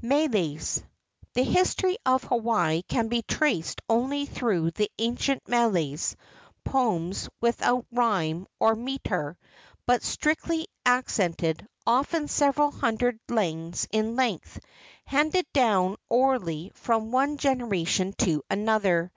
[0.00, 0.80] MELES
[1.34, 6.14] "The history of Hawaii can be traced only through the ancient meles,
[6.62, 9.36] poems without rhyme or metre,
[9.86, 14.60] but strictly accented, often several hundred lines in length,
[15.04, 19.10] handed down orally from one generation to another.